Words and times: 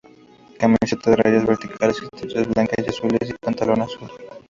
Camiseta 0.57 1.11
de 1.11 1.17
rayas 1.17 1.45
verticales 1.45 2.01
estrechas 2.01 2.47
blancas 2.47 2.83
y 2.87 2.89
azules, 2.89 3.29
y 3.29 3.33
pantalón 3.39 3.83
azul. 3.83 4.09